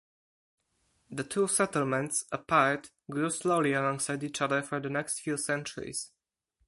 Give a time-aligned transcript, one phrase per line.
[1.11, 6.09] The two settlements, apart, grew slowly alongside each other for the next few centuries.